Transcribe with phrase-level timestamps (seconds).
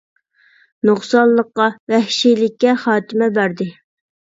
[0.89, 3.71] نۇقسانلىققا، ۋەھشىيلىككە خاتىمە بەردى.